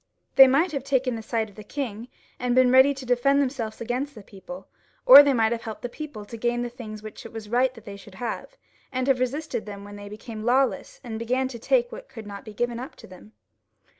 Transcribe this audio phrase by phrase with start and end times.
[0.35, 2.07] They might have taken the side of the king,
[2.39, 4.67] and been ready to defend him against the people,
[5.05, 7.71] or they might have helped the people to gain the things which it was right
[7.75, 8.57] that they should have,
[8.91, 12.43] and have resisted them when they became lawless, and began to take what could not
[12.43, 13.33] be given up to them.